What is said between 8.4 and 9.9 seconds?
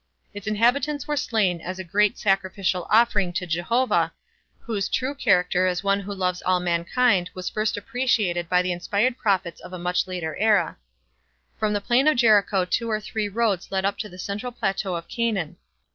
by the inspired prophets of a